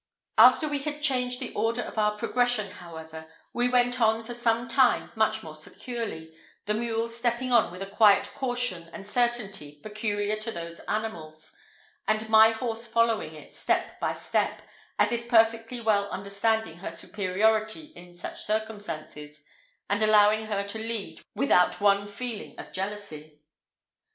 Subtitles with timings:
[0.39, 4.67] After we had changed the order of our progression, however, we went on for some
[4.67, 6.35] time much more securely,
[6.65, 11.55] the mule stepping on with a quiet caution and certainty peculiar to those animals,
[12.07, 14.63] and my horse following it step by step,
[14.97, 19.43] as if perfectly well understanding her superiority in such circumstances,
[19.87, 23.39] and allowing her to lead without one feeling of jealousy.